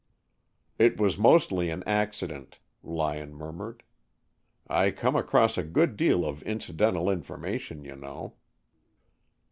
"It 0.79 0.99
was 0.99 1.15
mostly 1.15 1.69
an 1.69 1.83
accident," 1.85 2.57
Lyon 2.81 3.35
murmured. 3.35 3.83
"I 4.67 4.89
come 4.89 5.15
across 5.15 5.59
a 5.59 5.63
good 5.63 5.95
deal 5.95 6.25
of 6.25 6.41
incidental 6.41 7.07
information, 7.07 7.85
you 7.85 7.95
know." 7.95 8.33